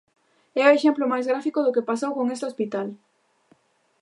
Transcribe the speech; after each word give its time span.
É 0.61 0.63
o 0.65 0.75
exemplo 0.77 1.09
máis 1.11 1.25
gráfico 1.31 1.59
do 1.63 1.73
que 1.75 1.87
pasou 1.89 2.11
con 2.17 2.25
este 2.35 2.47
hospital. 2.49 2.87